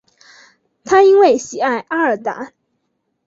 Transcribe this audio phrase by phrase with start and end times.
[0.83, 2.53] 他因为喜爱阿尔达。